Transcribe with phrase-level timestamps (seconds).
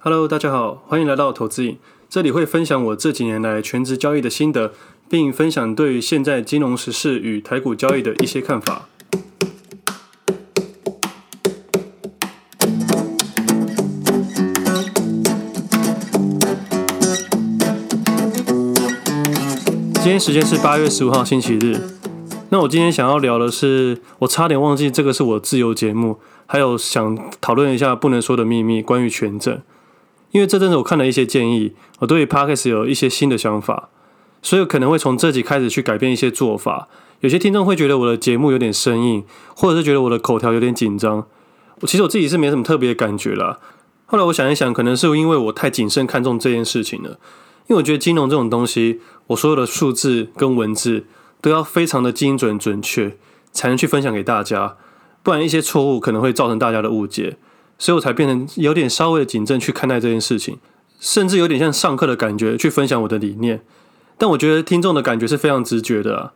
[0.00, 1.76] Hello，大家好，欢迎来到投资影。
[2.08, 4.72] 这里会分享我这几年来全职交易的心得，
[5.10, 8.88] 并分享对于现在金融时事与台股交易的一些看法。
[19.94, 21.76] 今天时间是八月十五号星期日。
[22.50, 29.60] 那我今天想要聊的是，我差点忘记这个是我自由节目，还有想讨论一下不能说的秘密，关于权证。
[30.38, 33.88] 因为这阵子我看了一些建议，我对于 Podcast 有一些新的想法，
[34.40, 36.86] 所以可能会从这集开始去改变一些做法。
[37.18, 39.24] 有些听众会觉得我的节目有点生硬，
[39.56, 41.26] 或者是觉得我的口条有点紧张。
[41.80, 43.58] 我其实我自己是没什么特别的感觉啦。
[44.06, 47.18] 后来我想一想，可能是因为我太谨慎看重这件事情了。
[47.66, 51.06] 因为我觉得金融这种东西，我所有的数字跟文字
[51.40, 53.16] 都要非常的精准准确，
[53.50, 54.76] 才能去分享给大家，
[55.24, 57.38] 不然一些错误可能会造成大家的误解。
[57.78, 60.58] 所以我才变成有点稍微的谨慎去看待这件事情，
[60.98, 63.62] 甚至有点像上课的感觉去分享我的理念。
[64.18, 66.32] 但我觉得听众的感觉是非常直觉的。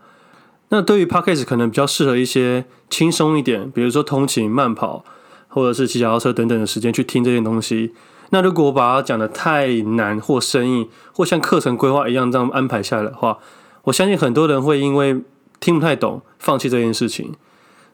[0.68, 5.04] 那对于 Podcast 可能比较适合一些轻松一点，比如说通勤、慢跑，
[5.48, 7.92] 或者是骑脚踏车等等的时间去听这些东西。
[8.30, 13.38] 那如果我把它讲得太难或生硬，或像课程规划一样这样安排下来的话，
[13.82, 15.20] 我相信很多人会因为
[15.58, 17.34] 听不太懂放弃这件事情。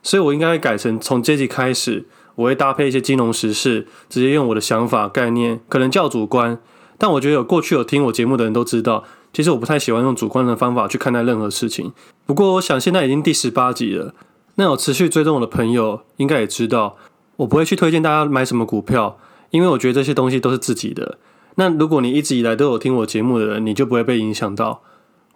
[0.02, 2.06] 所以我应该会改成从这集开始。
[2.38, 6.56] 我会搭配一些金融时事，直接用我的想法概念，可能较主观，
[6.96, 11.92] 但我觉得有过去有听我节目的人都知道，其实我不太喜欢用主观的方法去看待任何事情。
[12.24, 14.14] 不过我想现在已经第十八集了，
[14.54, 16.96] 那有持续追踪我的朋友应该也知道，
[17.38, 19.18] 我不会去推荐大家买什么股票，
[19.50, 21.18] 因为我觉得这些东西都是自己的。
[21.56, 24.82] 那如果你一直以来都有听我节目的人，你就不会被影响到。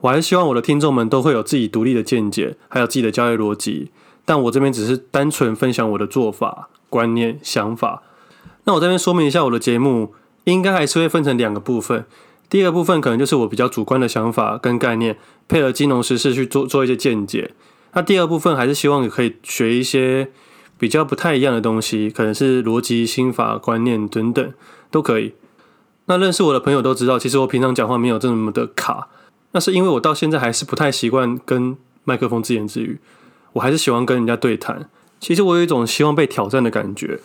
[0.02, 3.90] 我还是希望我的听众们都会有自己独立的见解，还有自己的交易逻辑，
[4.24, 6.68] 但我这边只是单纯分享我的做法。
[6.92, 8.02] 观念、想法，
[8.64, 10.12] 那我这边说明一下，我的节目
[10.44, 12.04] 应该还是会分成两个部分。
[12.50, 15.16] 第一个部分可能就是我比较主观的想法跟概念，
[15.48, 17.52] 配合金融时事去做做一些见解。
[17.94, 20.30] 那第二部分还是希望你可以学一些
[20.76, 24.52] 比较不太一样的东西，可能是逻辑、心法、观念等等
[24.90, 25.32] 都可以。
[26.04, 29.08] 那认识我的朋友都知道，其实我平常讲话没有这么的卡，
[29.52, 31.74] 那是因为我到现在还是不太习惯跟
[32.04, 33.00] 麦克风自言自语，
[33.54, 34.88] 我还是喜欢跟人家对谈。
[35.20, 37.20] 其实我有一种希望被挑战的感觉，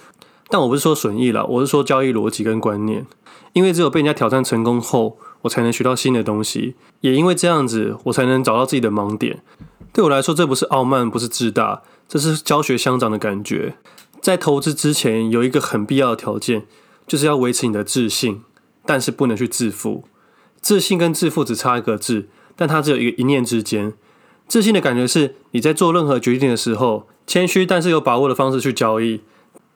[0.50, 3.06] 但我不是说损益啦，我是说交易逻辑跟观念。
[3.54, 6.76] 因为只有被人家挑战成功后，我才能学到新的东西。
[7.02, 9.42] 也因为这样子，我才能找到自己的盲点。
[9.92, 13.76] 对我来说，这不是傲慢，不是自大，这是教学相长的感觉。
[14.22, 16.68] 在投资之前，有一个很必要的条件，
[17.08, 18.44] 就是要维持你的自信，
[18.86, 20.04] 但是不能去自负。
[20.62, 23.94] 自信跟自负只差一个字，但它只有一个一念之间。
[24.48, 29.22] 自信的感觉是你在做任何决定的时候，谦虚但是有把握的方式去交易。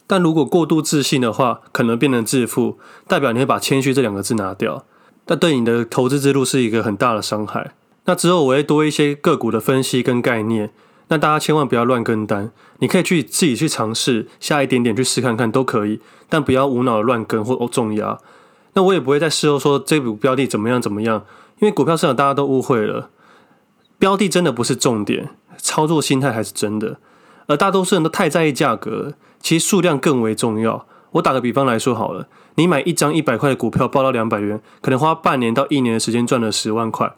[0.08, 2.78] 但如果过度自信的话，可能变成自负，
[3.08, 4.86] 代表你会把谦虚这两个字拿掉，
[5.26, 7.72] 但对你的投资之路是一个很大的伤害。
[8.06, 10.72] 那之后我会多一些个股的分析跟概念，
[11.08, 18.18] 那大家千万不要乱跟单，你可以去自己去尝试下一点点去试看看都可以，但不要无脑的乱跟或重压。
[18.74, 21.26] 那我也不会在事后说这股标的怎么样怎么样，
[21.60, 23.10] 因为股票市场大家都误会了。
[24.01, 25.29] 标的真的不是重点，
[25.59, 26.97] 操作心态还是真的。
[27.45, 30.88] 而大多数人都太在意价格，其实数量更为重要。
[31.12, 37.13] 我打个比方来说好了，你买一张一百块的股票报到两百元，可能花半年到一年的时间赚了十万块。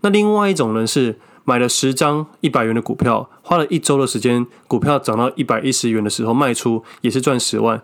[0.00, 7.82] 那另外一种人是买了十张一百元的股票，花了一周的时间，股票涨到一百一十元的时候卖出，也是赚十万。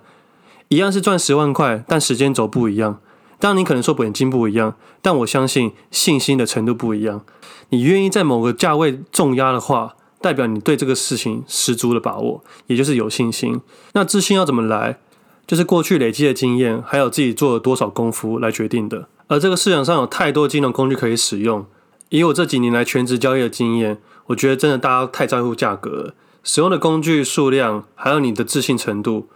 [0.68, 2.98] 一样是赚十万块，但时间轴不一样。
[3.40, 7.24] 当然，你可能说本金不一样，但我相信信心的程度不一样。
[7.70, 13.60] 你愿意在某个价位重压的话，代表你对这个事情十足的把握，也就是有信心。
[13.92, 14.98] 那自信要怎么来？
[15.46, 19.08] 就是过去累积的经验，还有自己做了多少功夫来决定的。
[19.28, 21.64] 而这个市场上有太多金融工具可以使用，
[22.08, 29.28] 以我这几年来全职交易的经验，我觉得真的大家太在乎价格了，使用的工具数量，还有你的自信程度，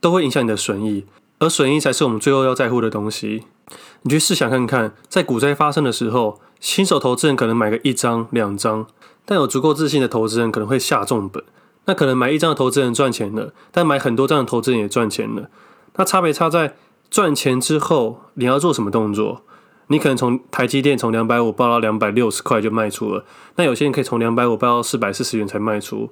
[0.00, 1.04] 都会影响你的损益。
[1.38, 3.44] 而损益才是我们最后要在乎的东西。
[4.02, 8.86] 你去试想看看，在股灾发生的时候，新手投资人可能买个一张、两张，
[9.24, 11.42] 但有足够自信的投资人可能会下重本。
[11.86, 15.48] 那可能买一张的投资人赚钱了，但买很多张的投资人也赚钱了。
[15.96, 16.76] 那差别差在
[17.10, 19.42] 赚钱之后你要做什么动作？
[19.88, 23.24] 你可能从台积电从两百五报到两百六十块就卖出了，
[23.56, 26.10] 那有些人可以从两百五报到四百四十元才卖出。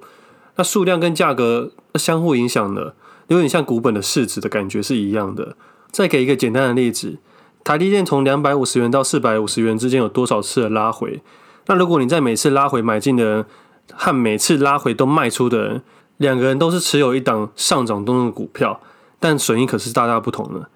[0.55, 2.95] 那数量跟价格相互影响的。
[3.27, 5.55] 有点像股本的市值的感觉是一样的。
[5.91, 7.17] 再给一个简单的例子，
[7.63, 11.21] 台积电从两百五十元到四百五十元之间有多少次的拉回？
[11.67, 13.45] 那如果你在每次拉回买进的人
[13.93, 15.81] 和每次拉回都卖出的人，
[16.17, 18.81] 两个人都是持有一档上涨中的股票，
[19.19, 20.69] 但损益可是大大不同的。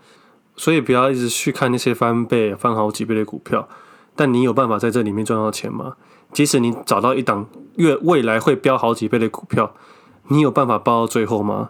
[0.55, 3.69] 所以不要一直去看那些翻倍、翻好几倍的股票。
[4.15, 5.95] 但你有办法在这里面赚到钱吗？
[6.33, 9.73] 即使你找到一档月未来会飙好几倍的股票，
[10.27, 11.69] 你有办法包到最后吗？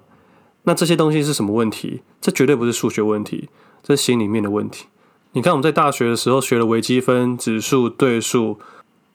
[0.64, 2.02] 那这些东西是什么问题？
[2.22, 3.50] 这绝对不是数学问题，
[3.82, 4.86] 这是心里面的问题。
[5.32, 8.60] 你看我们在大学的时候学了微积分、指数、对数，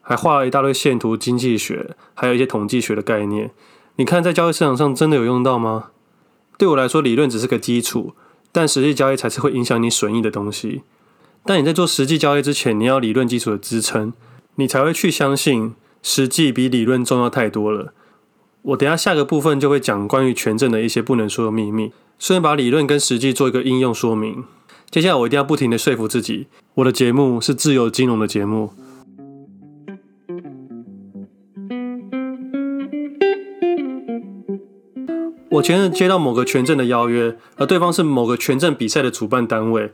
[0.01, 3.51] 还画了一大堆线图、经济学，还有一些统计学的概念。
[3.97, 5.91] 你看在交易市场上真的有用到吗？
[6.57, 8.13] 对我来说，理论只是个基础，
[8.51, 10.83] 但实际交易才是会影响你损益的东西。
[11.43, 14.13] 但你在做实际交易之前，你要理论基础的支撑，
[14.55, 17.93] 你才会去相信实际比理论重要太多了。
[18.67, 24.43] 我等下下个部分就会讲关于权证的一些不能说的秘密，顺便把理论跟实际做一个应用说明。
[24.89, 28.71] 接下来我一定要不停地说服自己，我的节目是自由金融的节目。
[35.51, 39.91] 我前日接到某个权证的邀约，而对方是某个权证比赛的主办单位。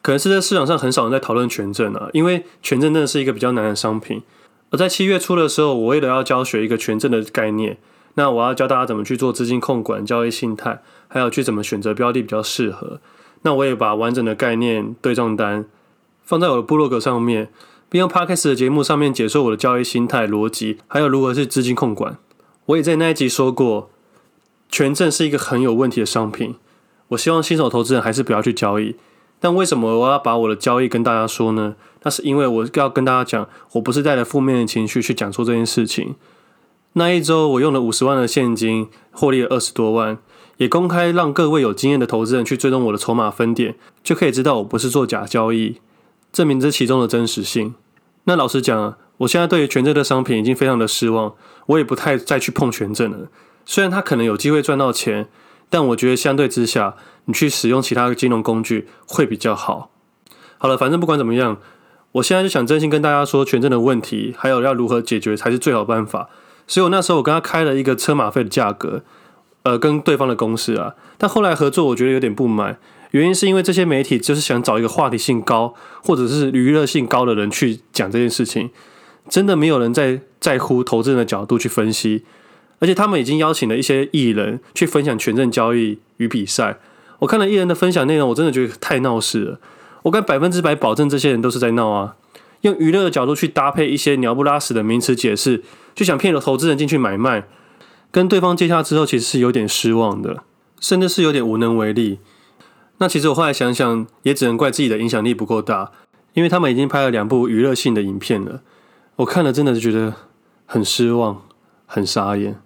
[0.00, 4.22] 可能是在市场上很少人在讨论权证啊，因为权证真的是一个比较难的商品。
[4.70, 7.76] 而在七月初的时候，我为了要教学一个权证的概念，
[8.14, 13.00] 那我要教大家怎么去做资金控管、交易心态，还有去怎么选择标的比较适合。
[13.42, 15.66] 那我也把完整的概念对账单
[16.22, 17.50] 放在我的部落格上面，
[17.88, 22.16] 并用 Podcast 的节目上面解说我的交易心态、逻辑，还有如何是资金控管。
[22.66, 23.90] 我也在那一集说过，
[24.70, 26.54] 权证是一个很有问题的商品。
[27.08, 28.96] 我希望新手投资人还是不要去交易。
[29.38, 31.76] 但为什么我要把我的交易跟大家说呢？
[32.02, 36.14] 那是因为我要跟大家讲，我不是带着负面的情绪去讲述这件事情。
[36.96, 40.16] 那一周我用了五十万的现金，获利了二十多万，
[40.58, 43.74] 也公开让各位有经验的投资人去追踪我的筹码分点，
[44.04, 45.80] 就可以知道我不是做假交易，
[46.32, 47.74] 证明这其中的真实性。
[48.26, 51.34] 那老实讲，我现在对于权证的商品已经非常的失望，
[51.66, 53.28] 我也不太再去碰权证了。
[53.66, 55.28] 虽然他可能有机会赚到钱，
[55.68, 56.94] 但我觉得相对之下，
[57.24, 59.90] 你去使用其他的金融工具会比较好。
[60.58, 61.58] 好了，反正不管怎么样，
[62.12, 66.28] 我现在就想真心跟大家说，权证的问题还有要如何解决才是最好办法。
[66.66, 69.02] 所以我那时候我跟他开了一个车马费的价格，
[69.62, 70.94] 呃，跟对方的公司啊。
[71.18, 72.78] 但后来合作我觉得有点不满，
[73.10, 78.70] 原因是因为这些媒体就是想找一个话题性高或者是娱乐性高的人去讲这件事情，
[79.28, 82.24] 真的没有人在在乎投资人的角度去分析。
[82.80, 86.78] 而且他们已经邀请了一些艺人去分享权证交易与比赛。
[87.20, 89.60] 我看了艺人的分享内容，我真的觉得太闹事了。
[90.02, 92.16] 我敢百分之百保证，这些人都是在闹啊！
[92.60, 95.62] 用娱乐的角度去搭配一些鸟不拉屎的名词解释，
[95.94, 97.46] 就想骗了投资人进去买卖。
[98.10, 100.44] 跟对方接洽之后，其实是有点失望的，
[100.80, 102.20] 甚至是有点无能为力。
[102.98, 105.90] 那其实我后来想想，也只能怪自己的影响力不够大，
[106.34, 108.62] 因为他们已经拍了两部娱乐性的影片了。
[109.16, 110.14] 我看了真的是觉得
[110.66, 111.42] 很失望，
[111.86, 112.60] 很傻眼。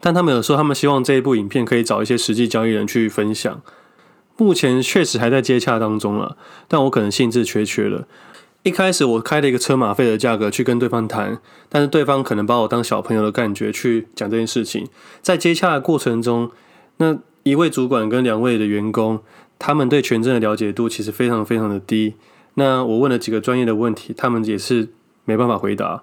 [0.00, 3.62] 但他们有说，他们希望这一部影片可以找一些实际交易人去分享。
[4.36, 6.36] 目前确实还在接洽当中了，
[6.68, 8.06] 但我可能兴致缺缺了。
[8.64, 11.38] 一开始我开了一个车马费的价格去跟对方谈，
[11.68, 14.88] 但是对方可能把我当小朋友的感觉去讲这件事情。
[15.20, 16.50] 在接洽的过程中，
[16.96, 19.20] 那一位主管跟两位的员工，
[19.58, 22.14] 他们对权证的了解度其实非常非常的低。
[22.54, 24.88] 那我问了几个专业的问题，他们也是
[25.26, 26.02] 没办法回答。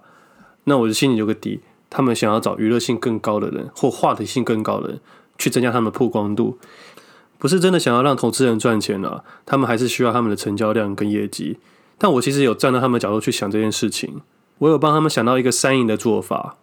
[0.65, 1.61] 那我就心里有个底。
[1.89, 4.99] 他们想要找娱乐性更高的人，或话题性更高的人，
[5.39, 6.59] 去增加他们的曝光度，
[7.39, 9.23] 不是真的想要让投资人赚钱啊。
[9.47, 11.57] 他们还是需要他们的成交量跟业绩。
[12.03, 14.21] 但我其实有站在他们的角度去想这件事情，
[14.57, 16.57] 我有帮他们想到一个三赢的做法，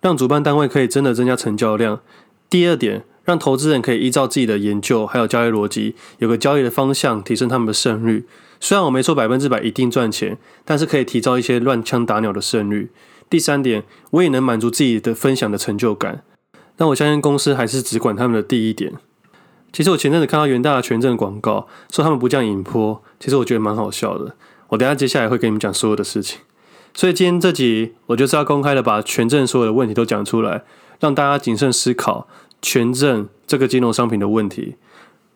[0.00, 2.00] 让主办单位可以真的增加成交量。
[2.48, 8.24] 第二点，让投资人可以依照自己的研究还有交易逻辑，有个交易的方向，提升他们的胜率。
[8.58, 12.90] 虽然我没说百分之百一定赚钱，但是可以提高一些乱枪打鸟的胜率。
[13.28, 16.22] 第三点，我也能满足自己的分享的成就感。
[16.76, 18.94] 但我相信公司还是只管他们的第一点。
[19.70, 24.36] 其实我前阵子看到元大的权证广告，说他们不降影波，其实我觉得蛮好笑的。
[24.68, 26.40] 我等下接下来会跟你们讲所有的事情。
[26.92, 30.62] 所以今天这集我就是要公开的把权证所有的问题都讲出来，
[31.00, 32.28] 让大家谨慎思考
[32.60, 34.76] 权证这个金融商品的问题。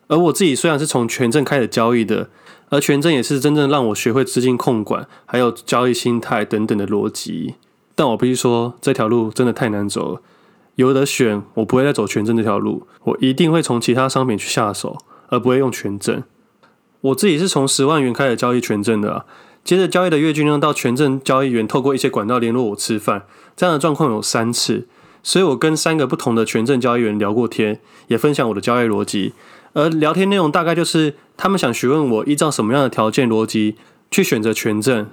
[0.07, 2.29] 而我自己虽然是从权证开始交易的，
[2.69, 7.55] 而权证也是真正让我学会资金控管，还有交易心态等等的逻辑。
[7.95, 10.21] 但我必须说，这条路真的太难走了。
[10.75, 14.95] 有得选，我不会再走权证这条路，我一定会从其他商品去下手，
[15.29, 16.21] 而不会用权证。
[17.01, 19.25] 我自己是从十万元开始交易权证的啊，
[19.63, 23.25] 接着交易的月均量到权证交易员透过一些管道联络我吃饭，
[23.55, 24.87] 这样的状况有三次。
[25.21, 29.33] 所以我跟三个不同的权证交易员聊过天，也分享我的交易逻辑。
[29.73, 33.75] 而聊天内容大概就是他们想询问我依照什么样的条件逻辑
[34.09, 35.07] 去选择权证。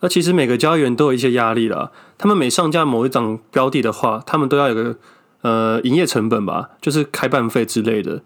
[0.00, 1.92] 那其实每个交易员都有一些压力了。
[2.18, 4.96] 他们每上架某一档标的的话，他们都要有个
[5.42, 8.22] 呃营业成本吧，就是开办费之类的。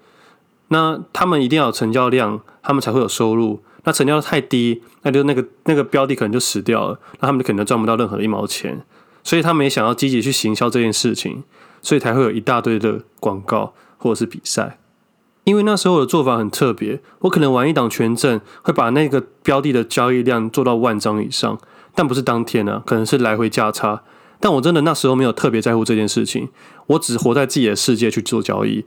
[0.69, 3.63] 那他们一定要有成交量，他们才会有收入。
[3.85, 8.83] 那成交量太低，那就那个那个标的可能就死掉了，那他们就可能赚不到任何的一毛钱。
[9.23, 11.45] 所以他们也想要积极去行销这件事情，
[11.83, 14.79] 所以才会有一大堆的广告或者是比赛。
[15.45, 21.57] 因为那时候我的做法很特别，我可能玩一档权证，会把那个标的的交易量做到万张以上，
[21.95, 24.03] 但不是当天啊，可能是来回价差。
[24.41, 26.49] 但我真的那时候没有特别在乎这件事情，
[26.89, 28.85] 我只活在自己的世界去做交易。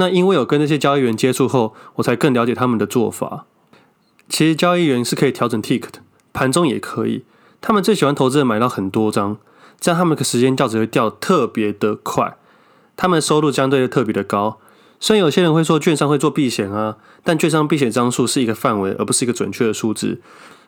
[0.00, 3.46] 那因为有跟那些交易员接触后，我才更了解他们的做法。
[4.28, 6.00] 其实交易员是可以调整 tick 的，
[6.32, 7.24] 盘中也可以。
[7.60, 9.38] 他们最喜欢投资人买到很多张，
[9.80, 12.36] 这样他们的时间掉只会掉特别的快，
[12.96, 14.58] 他们的收入相对的特别的高。
[15.00, 20.20] 虽然有些人会说券商会做避险啊，但券商避险张数是一个范围，而不是一个准确的数字。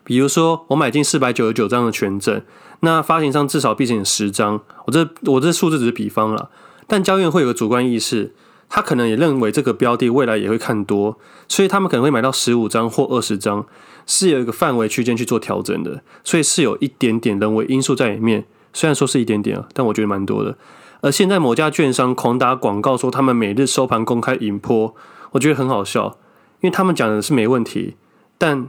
[0.03, 2.43] 比如说，我买进四百九十九张的权证，
[2.81, 4.61] 那发行商至少避险十张。
[4.87, 6.49] 我这我这数字只是比方啦，
[6.87, 8.33] 但交易员会有个主观意识，
[8.71, 13.67] 他可能也认为这个标的未来也会看多，所以他们可能会买到十五张或二十张，
[14.07, 18.47] 是有一个范围区间去做调整的，所以是有一点点人为因素在里面。
[18.73, 20.57] 虽然说是一点点啊，但我觉得蛮多的。
[21.01, 24.95] 而现在某家券商狂打广告说他们每日收盘公开引波，
[25.33, 26.19] 我觉得很好笑，
[26.61, 27.97] 因为他们讲的是没问题，
[28.39, 28.69] 但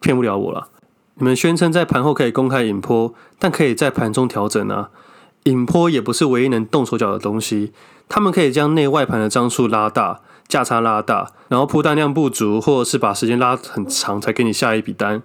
[0.00, 0.68] 骗不了我了。
[1.14, 4.90] 你们宣称在盘后可以公开引波，但可以在盘中调整啊。
[5.44, 7.72] 引波也不是唯一能动手脚的东西，
[8.08, 15.22] 他们可以将内外盘的张数拉大，价差拉大，然后铺单量不足，或者是把时间拉很长才给你下一笔单，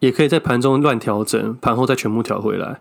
[0.00, 2.80] 也可以在盘中乱调整，盘后再全部调回来。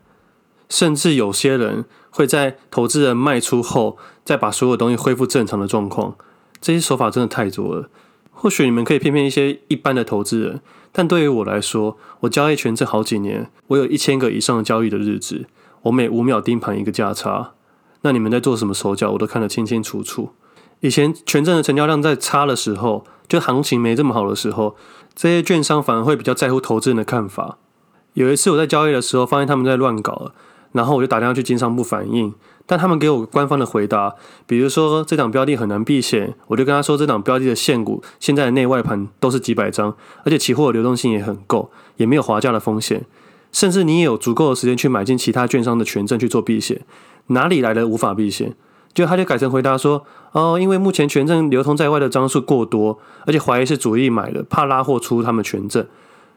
[0.67, 6.15] 甚至有些人会在投资人卖出后，再把所有东西恢复正常的状况。
[6.59, 7.89] 这些手法真的太多了。
[8.31, 10.61] 或许你们可以骗骗一些一般的投资人，
[10.91, 15.45] 但对于我来说，我交易权证好几年，我有一千个以上的交易的日子，
[15.83, 17.54] 我每五秒盯盘一个价差。
[18.05, 20.29] 那你们在做什么手脚，我都看得清清楚楚。
[20.81, 24.75] 以前权证的成交量在差的时候，就行情没这么好的时候，
[25.15, 27.57] 这些券商反而会比较在乎投资人的看法。
[28.13, 30.31] 有一次我在交易的时候，发现他们在乱搞。
[30.73, 32.33] 然后我就打电话去经商部反映，
[32.65, 34.13] 但他们给我官方的回答，
[34.45, 39.95] 比如说这档标的很难避险，我就跟他说这档标的的现股现在的内外盘都是几百张，
[40.25, 43.05] 而且期货流动性也很够，也没有滑价的风险，
[43.53, 46.81] 甚至你也有足够的时间去买进其他券商的权证去做避险，
[47.27, 48.53] 哪里来的无法避险？
[48.93, 55.85] 就他就改成回答说，哦，因为目前权证流通在外的张数过多，而且怀疑是主力买的，怕拉货出他们权证，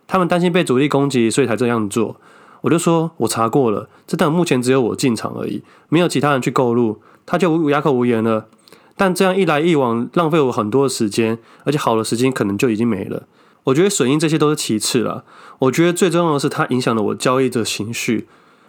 [0.08, 2.16] 他们担心被主力攻击，所以才这样做。
[2.62, 8.46] 我就说，我查过了，这档目前只有我进场而已，没有其他人去购入，他就哑口无言了。
[8.96, 13.28] 但这样一来一往，浪费我很多的时间，而且好的时间可能就已经没了。
[13.62, 15.22] 我觉得损益这些都是其次了，
[15.60, 18.26] 我觉得最重要的是它影响了我交易的情绪。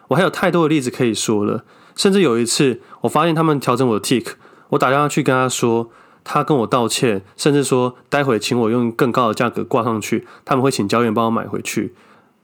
[0.09, 1.63] 我还有太多的例子可以说了，
[1.95, 4.33] 甚至有一次我发现他们调整我的 tick，
[4.69, 5.89] 我打电话去跟他说，
[6.23, 11.93] 他跟我道歉，甚至说待会请我用更高的价格挂上去，他们会请交易员帮我买回去。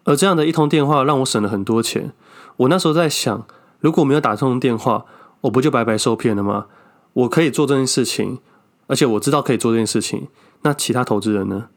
[0.04, 2.14] 而这样的一通电话让我省了很多钱。
[2.58, 3.46] 我那时候在想，
[3.80, 5.06] 如果没有打通电话，
[5.42, 6.66] 我不就白白受骗了吗？
[7.14, 8.40] 我可以做这件事情，
[8.88, 10.28] 而且我知道可以做这件事情。
[10.62, 11.68] 那其他投资人呢？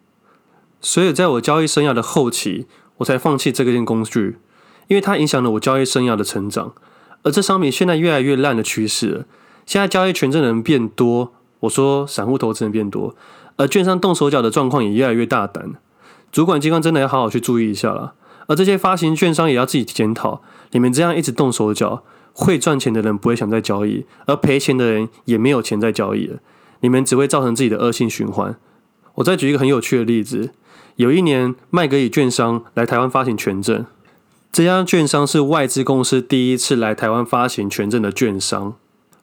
[0.80, 2.66] 所以，在我交易生涯的后期，
[2.98, 4.38] 我才放弃这个件工具，
[4.86, 6.72] 因为它影响了我交易生涯的成长。
[7.22, 9.24] 而这商品现在越来越烂的趋势了。
[9.66, 13.14] 现在交易权证的人变多，我说散户投资人变多，
[13.56, 15.74] 而券商动手脚的状况也越来越大胆。
[16.30, 18.14] 主管机关真的要好好去注意一下了，
[18.46, 20.42] 而这些发行券商也要自己检讨。
[20.72, 26.38] 你们这样一直动手脚，会赚钱的人不会想再交易，而赔钱的人也没有钱再交易了。
[26.80, 28.56] 你们只会造成自己的恶性循环。
[29.16, 30.50] 我再举一个很有趣的例子：
[30.96, 33.84] 有一年，麦格理券商来台湾发行权证，
[34.50, 38.74] 这家券商是外资公司第一次来台湾发行权证的券商。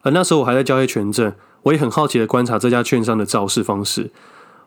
[0.02, 4.10] 而那时候我还在交易权证，我也很好奇的观察这家券商的造势方式。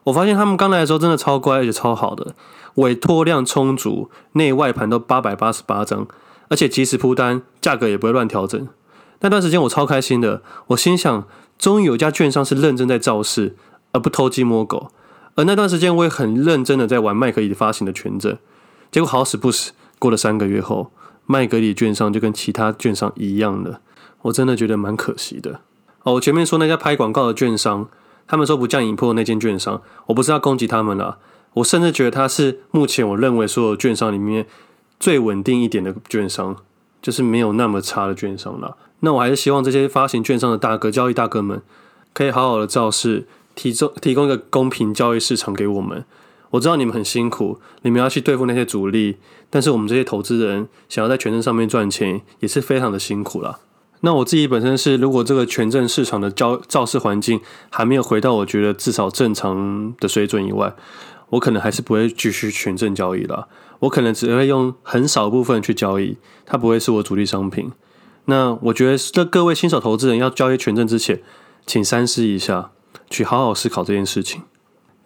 [0.03, 2.35] 我发现他们刚来的时候真的超乖，而且超好的，
[2.75, 6.07] 委托量充足，内外盘都八百八十八张，
[6.49, 8.67] 而且即时铺单，价格也不会乱调整。
[9.21, 13.55] 那段时间我超开心的，我心想，终于有家券商是认真在造势，
[13.91, 14.91] 而不偷鸡摸狗。
[15.35, 18.37] 而那段时间我也很认真的在玩麦格理发行的权证，
[18.91, 20.91] 结果好死不死，过了三个月后，
[21.27, 23.81] 麦格里券商就跟其他券商一样了，
[24.23, 25.59] 我真的觉得蛮可惜的。
[26.03, 27.87] 哦，我前面说那家拍广告的券商。
[28.31, 31.17] 他们说不降引破那间券商，我不是要攻击他们啦，
[31.55, 34.45] 我甚至觉得他是目前我认为所有券商里面
[34.99, 36.55] 最稳定一点的券商，
[37.01, 38.77] 就是没有那么差的券商啦。
[38.99, 41.59] 那我还是希望这些发行券商的大哥、交易大哥们，
[42.13, 43.25] 可以好好的造势，
[43.55, 46.05] 提供提供一个公平交易市场给我们。
[46.51, 49.17] 我知道你们很辛苦，你们要去对付那些主力，
[49.49, 53.59] 但是我们这些投资人想要在权证上面赚钱，也是非常的辛苦啦。
[54.01, 60.73] 那我自己本身是，如果这个权证市场的交造市环境还没有回到我觉得至少正常的水准以外，
[61.31, 63.47] 我可能还是不会继续权证交易了。
[63.79, 67.71] 我可能只会用很少部分去交易，它不会是我主力商品。
[68.25, 71.21] 那我觉得，这各位新手投资人要交易权证之前，
[71.65, 72.71] 请三思一下，
[73.09, 74.43] 去好好思考这件事情。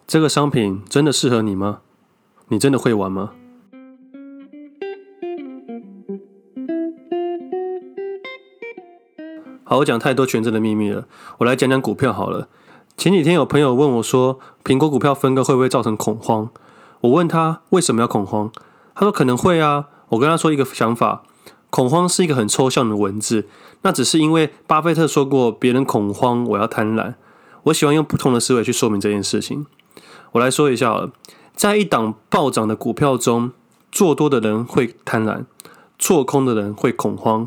[0.06, 1.80] 这个商品真的适合你吗？
[2.48, 3.32] 你真的会玩吗？
[9.64, 11.06] 好，我讲太多权证的秘密了，
[11.38, 12.48] 我来讲讲股票好了。
[12.98, 16.50] 前几天有朋友问我说，苹果股票分割会不会造成恐慌？
[17.00, 18.52] 我问他为什么要恐慌？
[18.94, 19.86] 他说可能会啊。
[20.10, 21.22] 我跟他说一个想法，
[21.70, 23.48] 恐慌是一个很抽象的文字，
[23.80, 27.14] 那只是因为巴菲特说过，别人恐慌，我要贪婪。
[27.64, 29.66] 我喜欢用不同的思维去说明这件事情。
[30.34, 31.12] 我来说一下好了，
[31.54, 33.52] 在一档暴涨的股票中，
[33.92, 35.44] 做多的人会贪婪，
[35.96, 37.46] 做空的人会恐慌，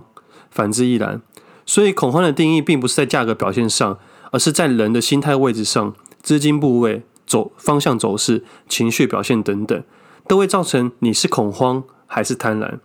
[0.50, 1.22] 反之亦然。
[1.65, 4.00] 所以，恐慌的定义并不是在价格表现上，
[4.32, 9.84] 而是在人的心态位置上、资金部位、走方向、走势、情绪表现等等，
[10.25, 12.79] 都会造成你是恐慌还是贪婪。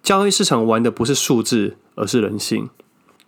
[0.00, 2.70] 交易市场玩的不是数字，而是人性。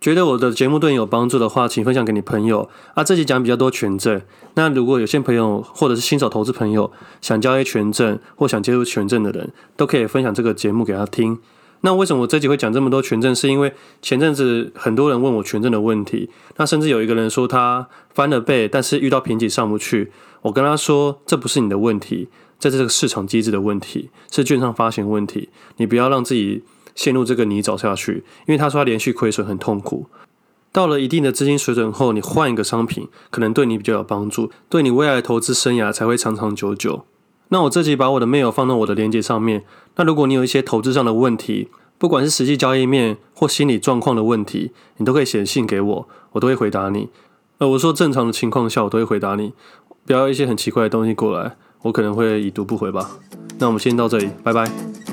[0.01, 2.69] 觉得我的节目对你有帮助的话，请分享给你朋友。
[2.95, 4.21] 啊，这集讲比较多权证，
[4.55, 11.39] 那如果有些朋友或者是新手投资朋友想交易权证或想接触权证的人，都可以分享这个节目给他听。
[11.81, 13.35] 那为什么我这集会讲这么多权证？
[13.35, 20.11] 是因为前阵子很多人问我权证的问题，那甚至有一个人说他翻了倍，但是遇到瓶颈上不去。
[20.43, 25.49] 我跟他说，这不是你的问题，这是这个市场机制的问题，是券商发行问题。
[25.77, 26.63] 你不要让自己
[26.97, 28.25] 陷入这个泥沼下去。
[28.49, 30.07] 因为他说他连续亏损很痛苦，
[30.73, 37.05] 到了一定的资金水准后，你换一个商品，可能对你比较有帮助，对你未来投资生涯才会长长久久。
[37.51, 39.65] 那我这集把我的 mail 放到我的链接上面。
[39.95, 47.09] 那如果你有一些投资上的问题，不管是实际交易面或心理状况的问题，你都可以写信给我，我都会回答你。
[47.59, 49.55] 呃，我说正常的情况下，我都会回答你，
[50.05, 53.13] 不要一些很奇怪的东西过来，我可能会已读不回吧。
[53.59, 55.06] 那我们先到这里，拜拜。